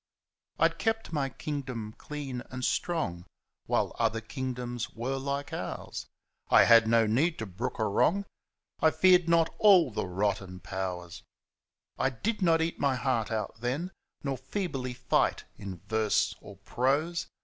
[0.57, 3.27] I'd kept my kingdom clean and strong
[3.67, 6.07] While other kingdoms were like ours—
[6.49, 8.25] I had no need to brook a wrong,
[8.79, 11.21] I feared not all the rotten Powers
[11.99, 13.91] I did not eat my heart out then.
[14.23, 17.27] Nor feebly fight in verse or prose.